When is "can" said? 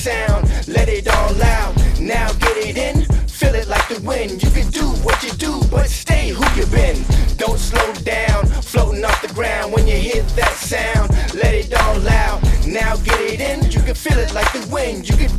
4.50-4.70, 13.80-13.94, 15.16-15.29